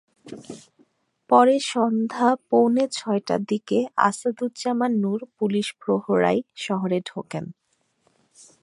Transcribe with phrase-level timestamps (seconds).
[1.29, 3.77] পরে সন্ধ্যা পৌনে ছয়টার দিকে
[4.01, 7.45] আসাদুজ্জামান নূর পুলিশ প্রহরায় শহরে ঢোকেন।